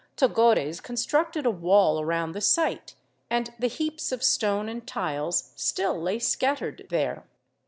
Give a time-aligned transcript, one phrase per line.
[0.17, 2.95] Togores constructed a wall around the site,
[3.29, 7.23] and the heaps of stone and tiles still lay scattered there.